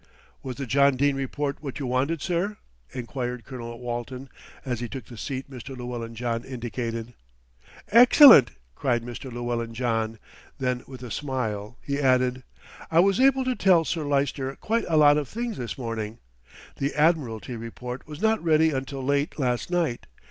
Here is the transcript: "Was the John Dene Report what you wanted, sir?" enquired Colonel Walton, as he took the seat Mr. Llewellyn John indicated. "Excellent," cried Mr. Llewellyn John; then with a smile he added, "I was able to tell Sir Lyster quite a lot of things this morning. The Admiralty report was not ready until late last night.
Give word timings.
"Was 0.41 0.55
the 0.55 0.65
John 0.65 0.95
Dene 0.97 1.15
Report 1.15 1.61
what 1.61 1.77
you 1.77 1.85
wanted, 1.85 2.23
sir?" 2.23 2.57
enquired 2.91 3.45
Colonel 3.45 3.79
Walton, 3.79 4.29
as 4.65 4.79
he 4.79 4.89
took 4.89 5.05
the 5.05 5.15
seat 5.15 5.47
Mr. 5.47 5.77
Llewellyn 5.77 6.15
John 6.15 6.43
indicated. 6.43 7.13
"Excellent," 7.91 8.49
cried 8.73 9.03
Mr. 9.03 9.31
Llewellyn 9.31 9.75
John; 9.75 10.17
then 10.57 10.83
with 10.87 11.03
a 11.03 11.11
smile 11.11 11.77
he 11.83 11.99
added, 12.01 12.41
"I 12.89 12.99
was 12.99 13.19
able 13.19 13.45
to 13.45 13.53
tell 13.55 13.85
Sir 13.85 14.03
Lyster 14.03 14.55
quite 14.55 14.85
a 14.87 14.97
lot 14.97 15.17
of 15.19 15.27
things 15.27 15.57
this 15.57 15.77
morning. 15.77 16.17
The 16.77 16.95
Admiralty 16.95 17.55
report 17.55 18.07
was 18.07 18.19
not 18.23 18.43
ready 18.43 18.71
until 18.71 19.03
late 19.03 19.37
last 19.37 19.69
night. 19.69 20.07